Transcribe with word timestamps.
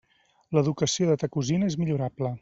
L'educació 0.57 1.09
de 1.11 1.17
ta 1.25 1.29
cosina 1.37 1.69
és 1.73 1.77
millorable. 1.83 2.33